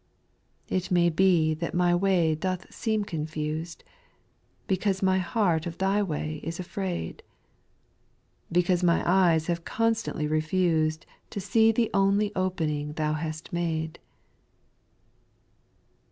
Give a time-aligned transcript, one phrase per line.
[0.69, 0.77] 4.
[0.79, 3.83] It may be that my way doth seem confused,
[4.65, 7.21] Because my heart of Thy way is afraid;
[8.51, 13.99] Because my eyes have constantly refused To see the only opening Thou hast made.